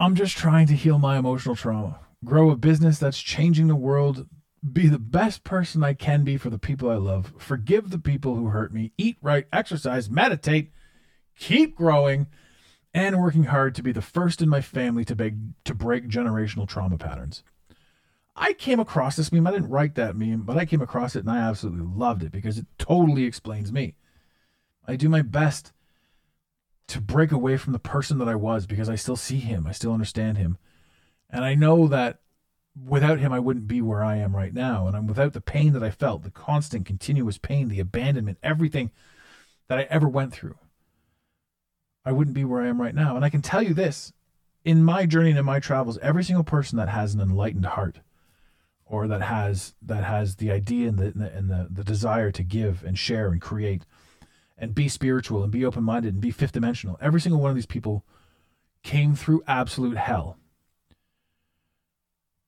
[0.00, 4.26] I'm just trying to heal my emotional trauma, grow a business that's changing the world
[4.72, 8.34] be the best person I can be for the people I love, forgive the people
[8.34, 10.72] who hurt me, eat right, exercise, meditate,
[11.38, 12.26] keep growing,
[12.92, 16.68] and working hard to be the first in my family to, beg, to break generational
[16.68, 17.42] trauma patterns.
[18.36, 19.46] I came across this meme.
[19.46, 22.32] I didn't write that meme, but I came across it and I absolutely loved it
[22.32, 23.94] because it totally explains me.
[24.86, 25.72] I do my best
[26.88, 29.72] to break away from the person that I was because I still see him, I
[29.72, 30.58] still understand him.
[31.28, 32.20] And I know that
[32.86, 34.86] without him, I wouldn't be where I am right now.
[34.86, 38.90] And I'm without the pain that I felt, the constant, continuous pain, the abandonment, everything
[39.68, 40.56] that I ever went through,
[42.04, 43.16] I wouldn't be where I am right now.
[43.16, 44.12] And I can tell you this
[44.64, 48.00] in my journey and in my travels, every single person that has an enlightened heart
[48.90, 52.82] or that has that has the idea and the, and the, the desire to give
[52.84, 53.86] and share and create
[54.58, 57.66] and be spiritual and be open-minded and be fifth dimensional every single one of these
[57.66, 58.04] people
[58.82, 60.36] came through absolute hell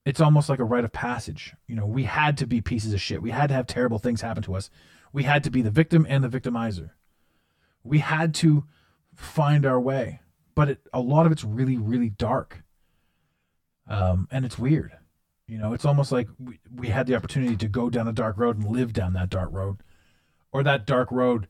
[0.04, 1.54] it's almost like a rite of passage.
[1.66, 3.22] You know, we had to be pieces of shit.
[3.22, 4.70] We had to have terrible things happen to us.
[5.12, 6.90] We had to be the victim and the victimizer.
[7.84, 8.64] We had to
[9.14, 10.20] find our way.
[10.54, 12.62] But it, a lot of it's really, really dark.
[13.86, 14.92] Um, and it's weird.
[15.46, 18.38] You know, it's almost like we, we had the opportunity to go down a dark
[18.38, 19.78] road and live down that dark road.
[20.52, 21.48] Or that dark road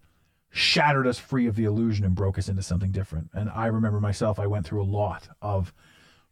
[0.51, 3.31] shattered us free of the illusion and broke us into something different.
[3.33, 5.73] And I remember myself, I went through a lot of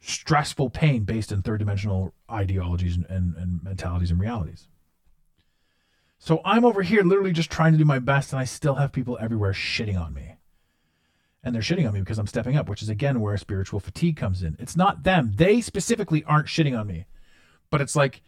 [0.00, 4.66] stressful pain based in third dimensional ideologies and, and, and, mentalities and realities.
[6.18, 8.92] So I'm over here literally just trying to do my best, and I still have
[8.92, 10.36] people everywhere shitting on me.
[11.42, 14.16] and they're shitting on me because I'm stepping up, which is again where spiritual fatigue
[14.16, 14.56] comes in.
[14.58, 15.32] It's not them.
[15.36, 17.06] They specifically aren't shitting on me.
[17.70, 18.22] But it's like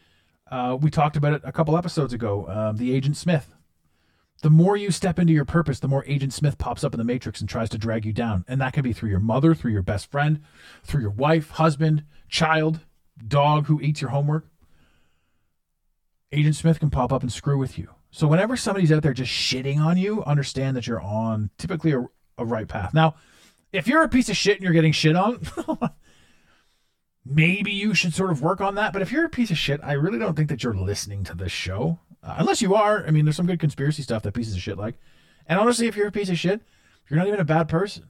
[0.50, 3.54] uh, we talked about it a couple episodes ago, um, the Agent Smith.
[4.42, 7.04] The more you step into your purpose, the more Agent Smith pops up in the
[7.04, 8.44] matrix and tries to drag you down.
[8.48, 10.42] And that can be through your mother, through your best friend,
[10.82, 12.80] through your wife, husband, child,
[13.26, 14.46] dog who eats your homework.
[16.32, 17.90] Agent Smith can pop up and screw with you.
[18.10, 22.04] So whenever somebody's out there just shitting on you, understand that you're on typically a,
[22.36, 22.92] a right path.
[22.92, 23.14] Now,
[23.72, 25.40] if you're a piece of shit and you're getting shit on,
[27.24, 28.92] maybe you should sort of work on that.
[28.92, 31.34] But if you're a piece of shit, I really don't think that you're listening to
[31.34, 32.00] this show.
[32.22, 33.04] Uh, unless you are.
[33.06, 34.96] I mean, there's some good conspiracy stuff that pieces of shit like.
[35.46, 36.60] And honestly, if you're a piece of shit,
[37.08, 38.08] you're not even a bad person.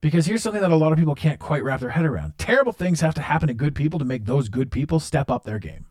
[0.00, 2.38] Because here's something that a lot of people can't quite wrap their head around.
[2.38, 5.44] Terrible things have to happen to good people to make those good people step up
[5.44, 5.86] their game.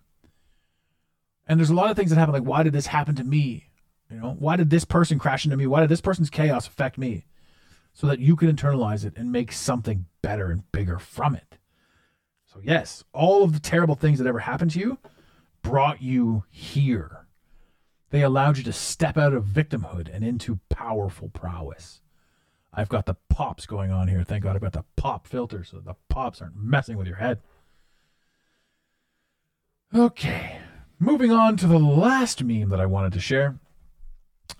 [1.47, 3.69] And there's a lot of things that happen like why did this happen to me?
[4.09, 5.67] You know, why did this person crash into me?
[5.67, 7.25] Why did this person's chaos affect me?
[7.93, 11.57] So that you can internalize it and make something better and bigger from it.
[12.51, 14.97] So yes, all of the terrible things that ever happened to you
[15.61, 17.18] brought you here.
[18.09, 22.01] They allowed you to step out of victimhood and into powerful prowess.
[22.73, 24.23] I've got the pops going on here.
[24.23, 27.39] Thank God I've got the pop filter so the pops aren't messing with your head.
[29.93, 30.59] Okay,
[30.99, 33.57] moving on to the last meme that I wanted to share.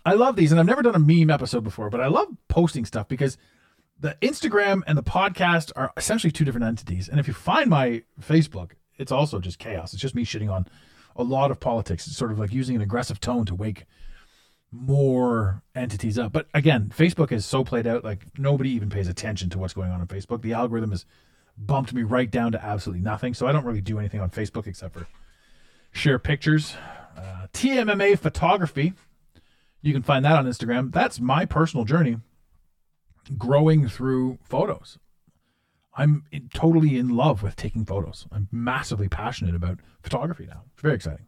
[0.06, 2.86] I love these, and I've never done a meme episode before, but I love posting
[2.86, 3.38] stuff because
[4.00, 7.10] the Instagram and the podcast are essentially two different entities.
[7.10, 9.94] And if you find my Facebook, it's also just chaos.
[9.94, 10.68] It's just me shitting on
[11.20, 12.08] a lot of politics.
[12.08, 13.86] It's sort of like using an aggressive tone to wake
[14.72, 16.32] more entities up.
[16.32, 19.92] But again, Facebook is so played out, like nobody even pays attention to what's going
[19.92, 20.42] on on Facebook.
[20.42, 21.06] The algorithm has
[21.58, 23.34] bumped me right down to absolutely nothing.
[23.34, 25.08] So I don't really do anything on Facebook except for
[25.92, 26.76] share pictures.
[27.18, 28.94] Uh, TMMA photography.
[29.82, 30.92] You can find that on Instagram.
[30.92, 32.18] That's my personal journey
[33.38, 34.98] growing through photos.
[36.00, 38.26] I'm in, totally in love with taking photos.
[38.32, 40.64] I'm massively passionate about photography now.
[40.72, 41.26] It's very exciting.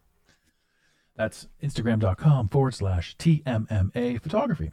[1.18, 4.72] That's instagram.com forward slash TMMA photography.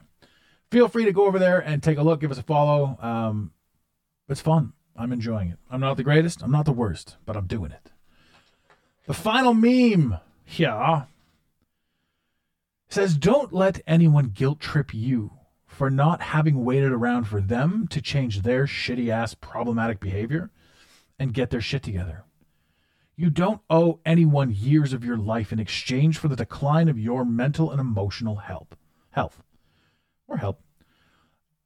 [0.71, 2.97] Feel free to go over there and take a look, give us a follow.
[3.01, 3.51] Um,
[4.29, 4.73] it's fun.
[4.97, 5.59] I'm enjoying it.
[5.69, 7.91] I'm not the greatest, I'm not the worst, but I'm doing it.
[9.07, 11.09] The final meme here
[12.89, 15.33] says Don't let anyone guilt trip you
[15.79, 20.51] for not having waited around for them to change their shitty ass problematic behavior
[21.21, 22.25] and get their shit together.
[23.14, 27.25] You don't owe anyone years of your life in exchange for the decline of your
[27.25, 28.77] mental and emotional health.
[29.11, 29.41] Health.
[30.27, 30.61] Or help.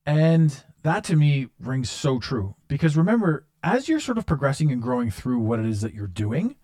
[0.05, 4.83] And that to me rings so true because remember, as you're sort of progressing and
[4.83, 6.57] growing through what it is that you're doing,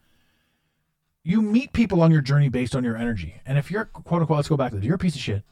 [1.24, 3.40] you meet people on your journey based on your energy.
[3.46, 5.44] And if you're quote unquote, let's go back to this, you're a piece of shit,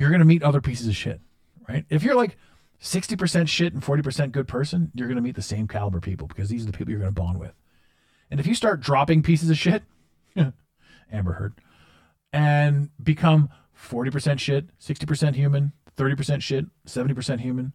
[0.00, 1.20] you're going to meet other pieces of shit,
[1.68, 1.84] right?
[1.90, 2.38] If you're like
[2.82, 6.48] 60% shit and 40% good person, you're going to meet the same caliber people because
[6.48, 7.52] these are the people you're going to bond with.
[8.30, 9.82] And if you start dropping pieces of shit,
[11.12, 11.54] Amber Heard,
[12.32, 17.74] and become 40% shit, 60% human, 30% shit, 70% human,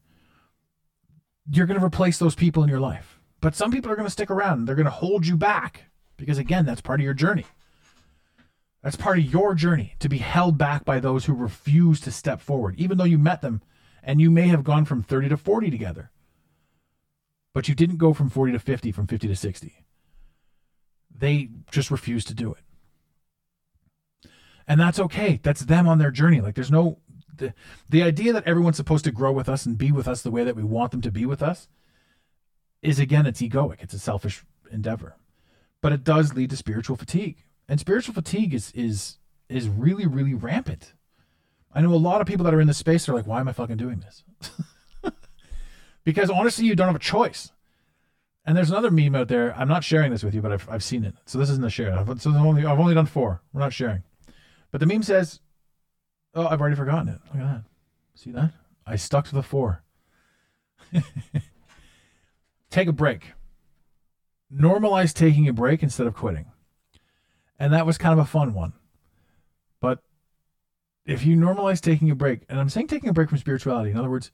[1.47, 3.19] you're going to replace those people in your life.
[3.39, 4.65] But some people are going to stick around.
[4.65, 7.45] They're going to hold you back because, again, that's part of your journey.
[8.85, 12.39] That's part of your journey to be held back by those who refuse to step
[12.39, 13.63] forward, even though you met them
[14.03, 16.11] and you may have gone from 30 to 40 together.
[17.51, 19.85] But you didn't go from 40 to 50, from 50 to 60.
[21.09, 24.29] They just refuse to do it.
[24.67, 25.39] And that's okay.
[25.41, 26.39] That's them on their journey.
[26.39, 26.99] Like there's no
[27.35, 27.55] the,
[27.89, 30.43] the idea that everyone's supposed to grow with us and be with us the way
[30.43, 31.67] that we want them to be with us
[32.83, 33.77] is again it's egoic.
[33.81, 35.15] It's a selfish endeavor.
[35.81, 39.17] But it does lead to spiritual fatigue and spiritual fatigue is is
[39.49, 40.93] is really really rampant.
[41.73, 43.05] I know a lot of people that are in this space.
[43.05, 44.23] They're like, "Why am I fucking doing this?"
[46.03, 47.51] because honestly, you don't have a choice.
[48.47, 49.57] And there's another meme out there.
[49.57, 51.15] I'm not sharing this with you, but I've, I've seen it.
[51.25, 51.97] So this isn't a share.
[51.97, 53.41] I've, so only, I've only done four.
[53.51, 54.03] We're not sharing.
[54.71, 55.39] But the meme says,
[56.35, 57.19] "Oh, I've already forgotten it.
[57.33, 57.63] Look at that.
[58.13, 58.51] See that?
[58.85, 59.83] I stuck to the four.
[62.69, 63.31] Take a break.
[64.53, 66.45] Normalize taking a break instead of quitting
[67.59, 68.73] and that was kind of a fun one.
[69.79, 69.99] But
[71.05, 73.97] if you normalize taking a break, and I'm saying taking a break from spirituality, in
[73.97, 74.31] other words,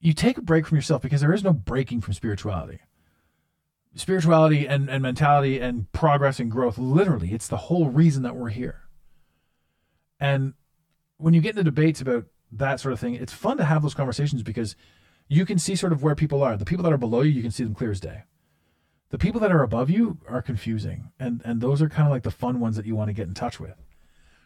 [0.00, 2.80] you take a break from yourself because there is no breaking from spirituality.
[3.94, 8.50] Spirituality and, and mentality and progress and growth, literally, it's the whole reason that we're
[8.50, 8.82] here.
[10.18, 10.54] And
[11.16, 13.94] when you get into debates about that sort of thing, it's fun to have those
[13.94, 14.74] conversations because
[15.28, 16.56] you can see sort of where people are.
[16.56, 18.24] The people that are below you, you can see them clear as day
[19.10, 22.22] the people that are above you are confusing and and those are kind of like
[22.22, 23.76] the fun ones that you want to get in touch with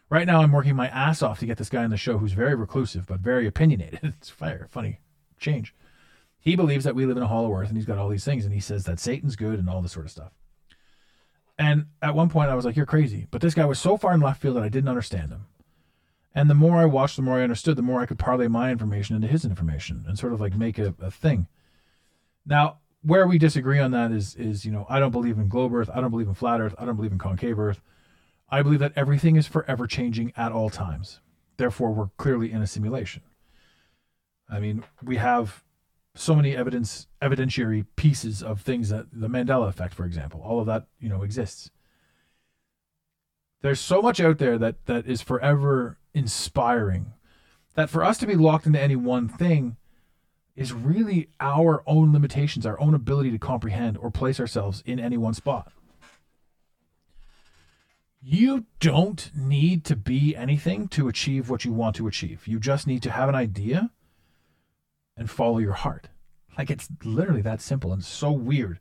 [0.09, 2.33] right now i'm working my ass off to get this guy on the show who's
[2.33, 4.99] very reclusive but very opinionated it's fire funny
[5.39, 5.73] change.
[6.39, 8.45] He believes that we live in a hollow earth and he's got all these things
[8.45, 10.31] and he says that Satan's good and all this sort of stuff.
[11.57, 13.27] And at one point I was like, You're crazy.
[13.31, 15.47] But this guy was so far in left field that I didn't understand him.
[16.33, 18.71] And the more I watched, the more I understood, the more I could parlay my
[18.71, 21.47] information into his information and sort of like make a, a thing.
[22.45, 25.73] Now, where we disagree on that is is, you know, I don't believe in globe
[25.73, 27.81] earth, I don't believe in flat earth, I don't believe in concave earth.
[28.49, 31.19] I believe that everything is forever changing at all times.
[31.57, 33.21] Therefore, we're clearly in a simulation.
[34.49, 35.63] I mean, we have
[36.15, 40.65] so many evidence evidentiary pieces of things that the Mandela effect, for example, all of
[40.65, 41.69] that, you know, exists.
[43.61, 47.13] There's so much out there that that is forever inspiring
[47.75, 49.77] that for us to be locked into any one thing
[50.55, 55.17] is really our own limitations, our own ability to comprehend or place ourselves in any
[55.17, 55.71] one spot.
[58.21, 62.47] You don't need to be anything to achieve what you want to achieve.
[62.47, 63.91] You just need to have an idea
[65.15, 66.09] and follow your heart.
[66.57, 68.79] Like it's literally that simple and so weird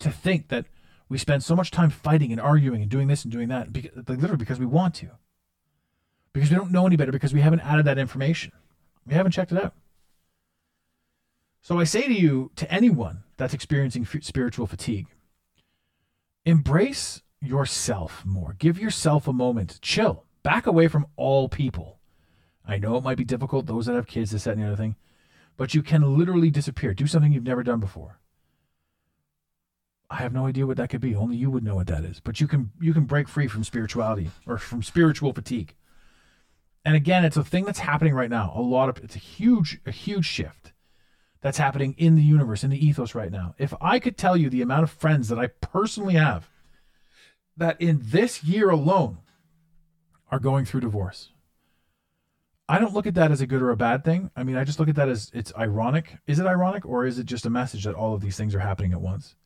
[0.00, 0.66] to think that
[1.08, 3.96] we spend so much time fighting and arguing and doing this and doing that, because,
[3.96, 5.08] like literally because we want to.
[6.34, 8.52] Because we don't know any better, because we haven't added that information.
[9.06, 9.74] We haven't checked it out.
[11.68, 15.06] So I say to you, to anyone that's experiencing f- spiritual fatigue,
[16.46, 18.56] embrace yourself more.
[18.58, 19.78] Give yourself a moment.
[19.82, 20.24] Chill.
[20.42, 21.98] Back away from all people.
[22.66, 24.76] I know it might be difficult, those that have kids, this, that, and the other
[24.76, 24.96] thing,
[25.58, 26.94] but you can literally disappear.
[26.94, 28.18] Do something you've never done before.
[30.08, 31.14] I have no idea what that could be.
[31.14, 32.18] Only you would know what that is.
[32.18, 35.74] But you can you can break free from spirituality or from spiritual fatigue.
[36.86, 38.54] And again, it's a thing that's happening right now.
[38.56, 40.72] A lot of it's a huge a huge shift
[41.40, 43.54] that's happening in the universe, in the ethos right now.
[43.58, 46.50] If I could tell you the amount of friends that I personally have
[47.56, 49.18] that in this year alone
[50.30, 51.30] are going through divorce.
[52.68, 54.30] I don't look at that as a good or a bad thing.
[54.36, 56.18] I mean, I just look at that as it's ironic.
[56.26, 58.60] Is it ironic or is it just a message that all of these things are
[58.60, 59.36] happening at once?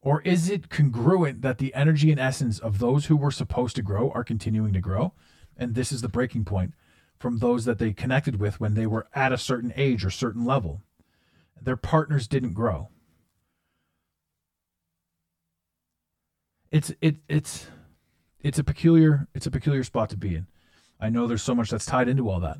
[0.00, 3.82] Or is it congruent that the energy and essence of those who were supposed to
[3.82, 5.12] grow are continuing to grow?
[5.56, 6.74] And this is the breaking point
[7.22, 10.44] from those that they connected with when they were at a certain age or certain
[10.44, 10.82] level.
[11.60, 12.88] Their partners didn't grow.
[16.72, 17.66] it's it it's
[18.40, 20.46] it's a peculiar it's a peculiar spot to be in.
[20.98, 22.58] I know there's so much that's tied into all that,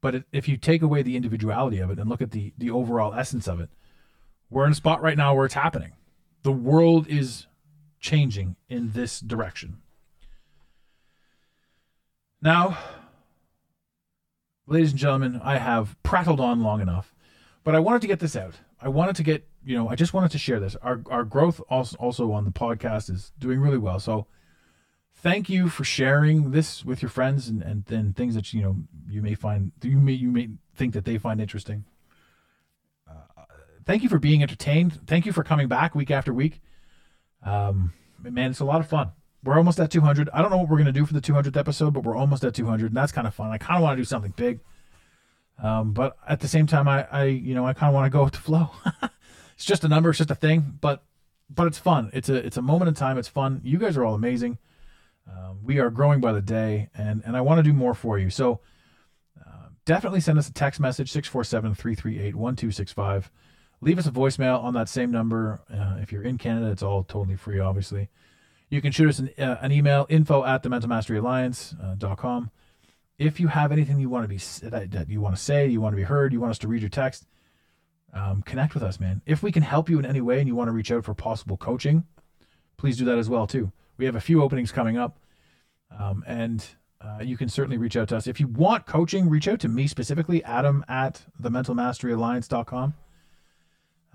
[0.00, 3.14] but if you take away the individuality of it and look at the the overall
[3.14, 3.68] essence of it,
[4.50, 5.92] we're in a spot right now where it's happening.
[6.42, 7.46] The world is
[8.00, 9.78] changing in this direction.
[12.40, 12.76] Now,
[14.66, 17.14] ladies and gentlemen, I have prattled on long enough,
[17.62, 18.54] but I wanted to get this out.
[18.80, 20.76] I wanted to get you know, I just wanted to share this.
[20.76, 23.98] Our our growth also also on the podcast is doing really well.
[23.98, 24.26] So
[25.14, 28.76] thank you for sharing this with your friends and and, and things that you know
[29.08, 31.84] you may find you may you may think that they find interesting.
[33.08, 33.44] Uh,
[33.86, 35.00] thank you for being entertained.
[35.06, 36.60] Thank you for coming back week after week.
[37.42, 37.92] Um,
[38.22, 39.12] man, it's a lot of fun.
[39.44, 40.30] We're almost at 200.
[40.32, 42.54] I don't know what we're gonna do for the 200th episode, but we're almost at
[42.54, 43.50] 200, and that's kind of fun.
[43.50, 44.60] I kind of want to do something big.
[45.62, 48.16] Um, but at the same time, I, I you know, I kind of want to
[48.16, 48.70] go with the flow.
[49.54, 51.04] it's just a number, it's just a thing, but
[51.50, 52.10] but it's fun.
[52.12, 53.18] It's a it's a moment in time.
[53.18, 53.60] It's fun.
[53.64, 54.58] You guys are all amazing.
[55.30, 58.18] Um, we are growing by the day, and and I want to do more for
[58.18, 58.30] you.
[58.30, 58.60] So
[59.40, 63.24] uh, definitely send us a text message 647-338-1265.
[63.80, 65.60] Leave us a voicemail on that same number.
[65.72, 68.08] Uh, if you're in Canada, it's all totally free, obviously.
[68.74, 72.44] You can shoot us an, uh, an email, info at the mental mastery alliance.com.
[72.44, 72.48] Uh,
[73.18, 75.92] if you have anything you want to be that you want to say, you want
[75.92, 77.24] to be heard, you want us to read your text,
[78.12, 79.22] um, connect with us, man.
[79.26, 81.14] If we can help you in any way and you want to reach out for
[81.14, 82.02] possible coaching,
[82.76, 83.70] please do that as well too.
[83.96, 85.20] We have a few openings coming up,
[85.96, 86.66] um, and
[87.00, 88.26] uh, you can certainly reach out to us.
[88.26, 92.94] If you want coaching, reach out to me specifically, Adam at the Mental Mastery Alliance.com,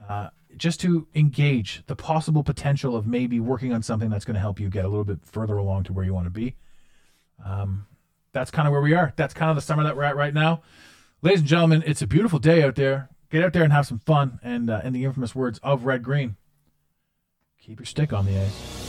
[0.07, 4.39] uh, just to engage the possible potential of maybe working on something that's going to
[4.39, 6.55] help you get a little bit further along to where you want to be.
[7.45, 7.87] Um,
[8.31, 9.13] that's kind of where we are.
[9.15, 10.61] That's kind of the summer that we're at right now.
[11.21, 13.09] Ladies and gentlemen, it's a beautiful day out there.
[13.29, 14.39] Get out there and have some fun.
[14.43, 16.35] And uh, in the infamous words of Red Green,
[17.59, 18.88] keep your stick on the ice.